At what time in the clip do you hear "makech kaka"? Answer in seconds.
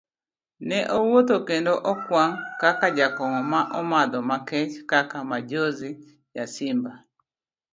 4.29-5.17